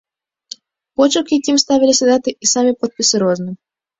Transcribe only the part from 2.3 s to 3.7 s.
і самі подпісы, розны.